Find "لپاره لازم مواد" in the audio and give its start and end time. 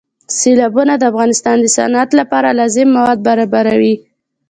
2.19-3.19